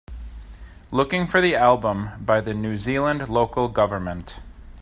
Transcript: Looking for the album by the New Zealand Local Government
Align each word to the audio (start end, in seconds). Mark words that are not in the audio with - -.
Looking 0.89 1.27
for 1.27 1.41
the 1.41 1.55
album 1.55 2.09
by 2.19 2.41
the 2.41 2.55
New 2.55 2.75
Zealand 2.75 3.29
Local 3.29 3.67
Government 3.67 4.39